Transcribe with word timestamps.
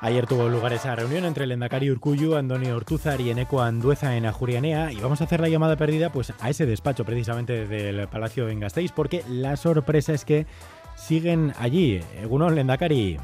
Ayer 0.00 0.26
tuvo 0.26 0.48
lugar 0.48 0.72
esa 0.72 0.94
reunión 0.94 1.24
entre 1.24 1.44
el 1.44 1.52
Endacari 1.52 1.90
Urcuyu, 1.90 2.36
Antonio 2.36 2.76
Ortúzar 2.76 3.20
y 3.20 3.30
Eneco 3.30 3.62
Andueza 3.62 4.16
en 4.16 4.26
Ajurianea 4.26 4.92
y 4.92 4.96
vamos 4.96 5.20
a 5.20 5.24
hacer 5.24 5.40
la 5.40 5.48
llamada 5.48 5.76
perdida 5.76 6.12
pues 6.12 6.32
a 6.38 6.50
ese 6.50 6.66
despacho 6.66 7.04
precisamente 7.04 7.66
del 7.66 8.06
Palacio 8.08 8.48
en 8.48 8.60
Gasteiz 8.60 8.92
porque 8.92 9.24
la 9.28 9.56
sorpresa 9.56 10.12
es 10.12 10.24
que 10.24 10.46
siguen 10.96 11.54
allí. 11.58 12.00
Egunon, 12.20 12.54
Lendakari. 12.54 13.18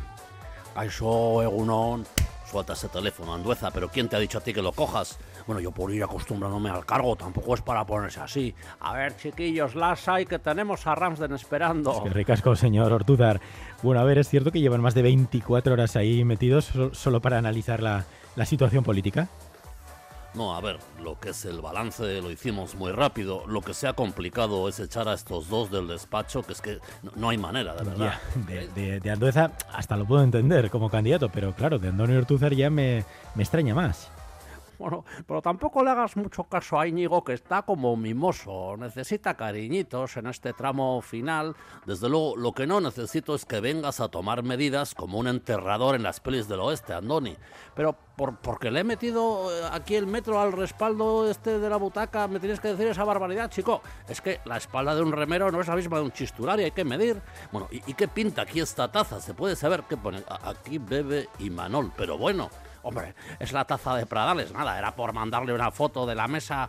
Eso, 0.83 1.43
Egunon. 1.43 2.07
Suelta 2.51 2.73
ese 2.73 2.89
teléfono, 2.89 3.35
Andueza, 3.35 3.71
pero 3.71 3.89
¿quién 3.89 4.09
te 4.09 4.17
ha 4.17 4.19
dicho 4.19 4.39
a 4.39 4.41
ti 4.41 4.53
que 4.55 4.63
lo 4.63 4.73
cojas? 4.73 5.19
Bueno, 5.47 5.61
yo 5.61 5.71
por 5.71 5.93
ir 5.93 6.03
acostumbrándome 6.03 6.71
al 6.71 6.85
cargo, 6.85 7.17
tampoco 7.17 7.55
es 7.55 7.63
para 7.63 7.85
ponerse 7.85 8.21
así. 8.21 8.55
A 8.81 8.93
ver, 8.95 9.17
chiquillos, 9.17 9.75
las 9.75 10.09
hay 10.09 10.27
que 10.27 10.39
tenemos 10.39 10.87
a 10.87 10.95
Ramsden 10.95 11.33
esperando. 11.33 12.03
Qué 12.05 12.11
ricasco, 12.11 12.55
señor 12.57 12.93
Ortúzar. 12.93 13.41
Bueno, 13.83 14.01
a 14.01 14.05
ver, 14.05 14.19
es 14.19 14.29
cierto 14.29 14.53
que 14.53 14.61
llevan 14.61 14.81
más 14.81 14.95
de 14.95 15.03
24 15.03 15.73
horas 15.73 15.97
ahí 15.97 16.25
metidos 16.25 16.73
solo 16.93 17.21
para 17.21 17.39
analizar 17.39 17.83
la, 17.83 18.05
la 18.37 18.47
situación 18.47 18.85
política. 18.85 19.29
No, 20.35 20.55
a 20.57 20.61
ver, 20.63 20.79
lo 21.03 21.21
que 21.21 21.31
es 21.31 21.45
el 21.45 21.61
balance 21.61 22.23
lo 22.23 22.31
hicimos 22.31 22.75
muy 22.75 22.91
rápido. 22.91 23.45
Lo 23.47 23.61
que 23.61 23.75
se 23.75 23.87
ha 23.87 23.93
complicado 23.93 24.67
es 24.67 24.81
echar 24.81 25.07
a 25.07 25.13
estos 25.13 25.49
dos 25.49 25.71
del 25.71 25.87
despacho, 25.87 26.43
que 26.43 26.55
es 26.55 26.63
que 26.63 26.79
no, 27.17 27.29
hay 27.29 27.37
manera, 27.37 27.75
de 27.75 27.85
verdad. 27.85 28.15
de, 28.47 28.69
de, 28.69 29.01
de, 29.01 29.11
Andueza 29.11 29.53
hasta 29.73 29.97
lo 29.97 30.07
puedo 30.07 30.23
entender 30.23 30.71
como 30.71 30.89
candidato, 30.89 31.29
pero 31.29 31.55
claro, 31.55 31.79
de 31.79 31.89
Antonio 31.89 32.19
Ortúzar 32.19 32.55
ya 32.55 32.71
me, 32.71 33.05
me 33.35 33.43
extraña 33.43 33.75
más. 33.75 34.11
Bueno, 34.83 35.05
pero 35.29 35.41
tampoco 35.41 35.85
le 35.85 35.91
hagas 35.91 36.17
mucho 36.17 36.43
caso 36.43 36.77
a 36.77 36.89
Íñigo, 36.89 37.23
que 37.23 37.35
está 37.35 37.63
como 37.63 37.95
mimoso. 37.97 38.77
Necesita 38.77 39.37
cariñitos 39.37 40.17
en 40.17 40.27
este 40.27 40.55
tramo 40.55 41.01
final. 41.01 41.55
Desde 41.87 42.09
luego, 42.09 42.37
lo 42.37 42.51
que 42.51 42.67
no 42.67 42.81
necesito 42.81 43.37
es 43.37 43.45
que 43.45 43.61
vengas 43.61 44.01
a 44.01 44.09
tomar 44.09 44.43
medidas 44.43 44.97
como 44.97 45.21
un 45.21 45.29
enterrador 45.29 45.95
en 45.95 46.03
las 46.03 46.19
pelis 46.19 46.49
del 46.49 46.59
oeste, 46.59 46.95
Andoni. 46.95 47.37
Pero 47.77 47.97
por, 48.17 48.39
porque 48.39 48.73
le 48.73 48.81
he 48.81 48.85
metido 48.85 49.57
eh, 49.57 49.69
aquí 49.71 49.95
el 49.95 50.09
metro 50.09 50.41
al 50.41 50.51
respaldo 50.51 51.31
este 51.31 51.61
de 51.61 51.71
la 51.71 51.77
butaca, 51.77 52.27
me 52.27 52.41
tienes 52.41 52.59
que 52.59 52.67
decir 52.67 52.89
esa 52.89 53.05
barbaridad, 53.05 53.51
chico. 53.51 53.83
Es 54.09 54.21
que 54.21 54.41
la 54.47 54.57
espalda 54.57 54.97
de 54.97 55.03
un 55.03 55.13
remero 55.13 55.53
no 55.53 55.61
es 55.61 55.69
la 55.69 55.77
misma 55.77 55.99
de 55.99 56.03
un 56.03 56.13
chistular 56.13 56.59
y 56.59 56.65
hay 56.65 56.73
que 56.73 56.85
medir. 56.85 57.23
Bueno, 57.53 57.69
¿y, 57.71 57.89
y 57.89 57.95
qué 57.95 58.09
pinta 58.09 58.43
aquí 58.43 58.59
esta 58.59 58.91
taza? 58.91 59.21
Se 59.21 59.33
puede 59.33 59.55
saber 59.55 59.85
qué 59.89 59.97
pone. 59.97 60.25
Aquí 60.43 60.79
bebe 60.79 61.29
y 61.39 61.51
Manol, 61.51 61.93
pero 61.97 62.19
bueno. 62.19 62.51
Hombre, 62.83 63.15
es 63.39 63.53
la 63.53 63.65
taza 63.65 63.95
de 63.97 64.07
Pradales, 64.07 64.53
nada, 64.53 64.79
era 64.79 64.95
por 64.95 65.13
mandarle 65.13 65.55
una 65.55 65.71
foto 65.71 66.05
de 66.05 66.15
la 66.15 66.27
mesa. 66.27 66.69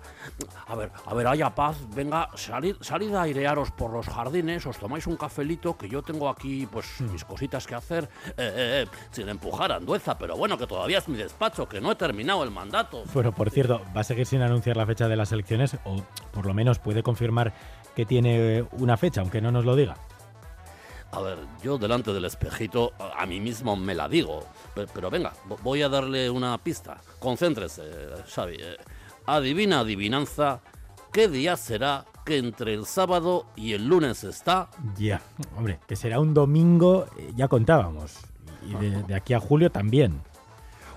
A 0.68 0.76
ver, 0.76 0.92
a 1.06 1.14
ver, 1.14 1.28
haya 1.28 1.50
paz, 1.50 1.78
venga, 1.96 2.30
salid, 2.36 2.76
salid 2.82 3.14
a 3.16 3.24
airearos 3.24 3.72
por 3.72 3.92
los 3.92 4.08
jardines, 4.08 4.66
os 4.66 4.78
tomáis 4.78 5.08
un 5.08 5.18
cafelito, 5.18 5.78
que 5.78 5.90
yo 5.90 6.02
tengo 6.02 6.30
aquí, 6.30 6.68
pues, 6.68 7.02
mis 7.02 7.26
cositas 7.26 7.66
que 7.66 7.76
hacer, 7.76 8.04
eh, 8.04 8.32
eh, 8.38 8.86
eh, 8.86 8.88
sin 9.12 9.28
empujar 9.30 9.72
a 9.72 9.78
Andueza, 9.78 10.18
pero 10.18 10.38
bueno, 10.38 10.58
que 10.58 10.68
todavía 10.68 11.00
es 11.00 11.08
mi 11.08 11.18
despacho, 11.18 11.68
que 11.68 11.82
no 11.82 11.92
he 11.92 11.96
terminado 11.96 12.44
el 12.44 12.52
mandato. 12.52 13.04
Bueno, 13.14 13.32
por 13.32 13.50
cierto, 13.50 13.82
¿va 13.96 14.02
a 14.02 14.04
seguir 14.04 14.26
sin 14.26 14.42
anunciar 14.42 14.78
la 14.78 14.86
fecha 14.86 15.08
de 15.08 15.16
las 15.16 15.32
elecciones 15.32 15.78
o 15.84 16.04
por 16.32 16.46
lo 16.46 16.54
menos 16.54 16.80
puede 16.80 17.02
confirmar 17.02 17.54
que 17.96 18.06
tiene 18.06 18.66
una 18.74 18.98
fecha, 18.98 19.22
aunque 19.22 19.42
no 19.42 19.52
nos 19.52 19.66
lo 19.66 19.76
diga? 19.76 19.96
A 21.14 21.22
ver, 21.22 21.38
yo 21.62 21.78
delante 21.78 22.12
del 22.12 22.26
espejito 22.26 22.94
a 22.98 23.24
mí 23.28 23.40
mismo 23.40 23.76
me 23.76 23.94
la 23.94 24.10
digo. 24.10 24.48
Pero, 24.74 25.12
venga, 25.12 25.32
voy 25.62 25.84
a 25.84 25.90
darle 25.90 26.28
una 26.28 26.58
pista. 26.58 26.98
Concéntrese, 27.20 27.84
Xavi. 28.28 28.58
Adivina, 29.28 29.82
adivinanza, 29.82 30.62
¿qué 31.12 31.28
día 31.28 31.56
será 31.56 32.06
que 32.26 32.40
entre 32.40 32.74
el 32.74 32.88
sábado 32.88 33.46
y 33.56 33.74
el 33.74 33.88
lunes 33.88 34.24
está? 34.24 34.70
Ya, 34.98 35.22
hombre, 35.56 35.80
que 35.88 35.96
será 35.96 36.20
un 36.20 36.34
domingo, 36.34 37.06
ya 37.36 37.48
contábamos. 37.48 38.18
Y 38.68 38.74
de, 38.74 39.04
de 39.04 39.16
aquí 39.16 39.36
a 39.36 39.40
julio 39.40 39.72
también. 39.72 40.20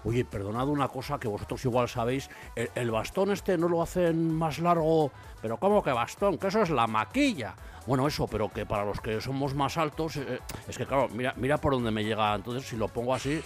Oye, 0.04 0.24
perdonad 0.24 0.68
una 0.68 0.88
cosa 0.88 1.18
que 1.18 1.28
vosotros 1.28 1.62
igual 1.66 1.88
sabéis, 1.88 2.30
el, 2.54 2.70
el, 2.74 2.90
bastón 2.90 3.32
este 3.32 3.58
no 3.58 3.68
lo 3.68 3.82
hacen 3.82 4.32
más 4.32 4.60
largo, 4.60 5.10
pero 5.42 5.58
¿cómo 5.58 5.82
que 5.82 5.90
bastón? 5.90 6.38
Que 6.38 6.46
eso 6.46 6.62
es 6.62 6.70
la 6.70 6.86
maquilla. 6.86 7.54
Bueno, 7.86 8.06
eso, 8.06 8.26
pero 8.26 8.48
que 8.48 8.66
para 8.66 8.84
los 8.84 9.00
que 9.00 9.20
somos 9.20 9.54
más 9.54 9.76
altos, 9.76 10.16
eh, 10.16 10.40
es 10.68 10.76
que 10.76 10.86
claro, 10.86 11.08
mira, 11.08 11.34
mira 11.36 11.58
por 11.58 11.72
dónde 11.72 11.90
me 11.90 12.04
llega, 12.04 12.34
entonces 12.34 12.68
si 12.68 12.76
lo 12.76 12.88
pongo 12.88 13.14
así, 13.14 13.40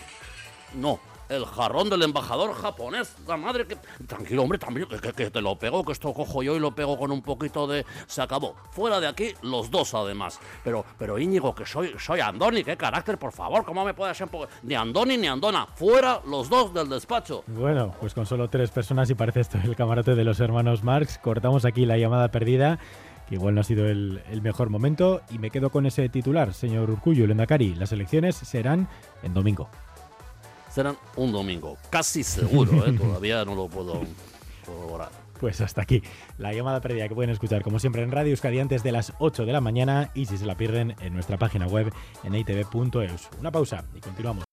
no, 0.74 1.00
el 1.30 1.46
jarrón 1.46 1.88
del 1.88 2.02
embajador 2.02 2.52
japonés. 2.54 3.14
La 3.26 3.36
madre 3.36 3.66
que. 3.66 3.76
Tranquilo, 4.06 4.42
hombre, 4.42 4.58
también 4.58 4.86
que, 4.88 5.30
te 5.30 5.40
lo 5.40 5.56
pego, 5.56 5.84
que 5.84 5.92
esto 5.92 6.12
cojo 6.12 6.42
yo 6.42 6.56
y 6.56 6.58
lo 6.58 6.74
pego 6.74 6.98
con 6.98 7.12
un 7.12 7.22
poquito 7.22 7.66
de. 7.66 7.86
Se 8.06 8.20
acabó. 8.20 8.56
Fuera 8.72 9.00
de 9.00 9.06
aquí, 9.06 9.32
los 9.42 9.70
dos 9.70 9.94
además. 9.94 10.40
Pero, 10.64 10.84
pero 10.98 11.18
Íñigo, 11.18 11.54
que 11.54 11.64
soy, 11.64 11.94
soy 11.98 12.20
Andoni, 12.20 12.64
qué 12.64 12.76
carácter, 12.76 13.16
por 13.16 13.32
favor, 13.32 13.64
¿cómo 13.64 13.84
me 13.84 13.94
puede 13.94 14.14
ser? 14.14 14.28
Ni 14.64 14.74
Andoni 14.74 15.16
ni 15.16 15.28
Andona. 15.28 15.66
Fuera 15.66 16.20
los 16.26 16.48
dos 16.48 16.74
del 16.74 16.88
despacho. 16.88 17.44
Bueno, 17.46 17.94
pues 18.00 18.12
con 18.12 18.26
solo 18.26 18.48
tres 18.48 18.70
personas 18.70 19.08
y 19.10 19.14
parece 19.14 19.40
esto 19.40 19.58
el 19.62 19.76
camarote 19.76 20.14
de 20.14 20.24
los 20.24 20.40
hermanos 20.40 20.82
Marx, 20.82 21.18
cortamos 21.18 21.64
aquí 21.64 21.86
la 21.86 21.96
llamada 21.96 22.30
perdida. 22.30 22.78
Igual 23.30 23.54
no 23.54 23.60
ha 23.60 23.64
sido 23.64 23.86
el, 23.86 24.22
el, 24.30 24.42
mejor 24.42 24.70
momento 24.70 25.22
y 25.30 25.38
me 25.38 25.50
quedo 25.50 25.70
con 25.70 25.86
ese 25.86 26.08
titular, 26.08 26.52
señor 26.52 26.90
Urcullo, 26.90 27.26
Lendakari. 27.26 27.74
Las 27.74 27.92
elecciones 27.92 28.36
serán 28.36 28.88
en 29.22 29.34
domingo 29.34 29.68
serán 30.70 30.96
un 31.16 31.32
domingo. 31.32 31.76
Casi 31.90 32.22
seguro, 32.22 32.86
¿eh? 32.86 32.92
todavía 32.98 33.44
no 33.44 33.54
lo 33.54 33.68
puedo 33.68 34.00
corroborar. 34.64 35.10
Pues 35.38 35.60
hasta 35.60 35.82
aquí 35.82 36.02
la 36.38 36.52
llamada 36.52 36.80
perdida 36.80 37.08
que 37.08 37.14
pueden 37.14 37.30
escuchar 37.30 37.62
como 37.62 37.78
siempre 37.78 38.02
en 38.02 38.10
Radio 38.10 38.30
Euskadi 38.30 38.60
antes 38.60 38.82
de 38.82 38.92
las 38.92 39.14
8 39.18 39.46
de 39.46 39.52
la 39.52 39.60
mañana 39.60 40.10
y 40.14 40.26
si 40.26 40.36
se 40.36 40.46
la 40.46 40.56
pierden 40.56 40.94
en 41.00 41.14
nuestra 41.14 41.38
página 41.38 41.66
web 41.66 41.92
en 42.24 42.34
itv.eus. 42.34 43.28
Una 43.38 43.50
pausa 43.50 43.84
y 43.94 44.00
continuamos. 44.00 44.44